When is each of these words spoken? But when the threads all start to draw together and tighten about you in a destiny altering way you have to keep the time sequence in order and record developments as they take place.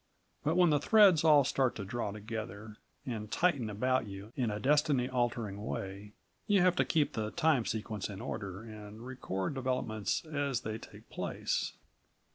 But 0.43 0.57
when 0.57 0.71
the 0.71 0.79
threads 0.79 1.23
all 1.23 1.43
start 1.43 1.75
to 1.75 1.85
draw 1.85 2.09
together 2.11 2.77
and 3.05 3.31
tighten 3.31 3.69
about 3.69 4.07
you 4.07 4.33
in 4.35 4.49
a 4.49 4.59
destiny 4.59 5.07
altering 5.07 5.63
way 5.63 6.13
you 6.47 6.59
have 6.61 6.75
to 6.77 6.85
keep 6.85 7.13
the 7.13 7.29
time 7.29 7.65
sequence 7.65 8.09
in 8.09 8.19
order 8.19 8.63
and 8.63 9.05
record 9.05 9.53
developments 9.53 10.25
as 10.25 10.61
they 10.61 10.79
take 10.79 11.07
place. 11.11 11.73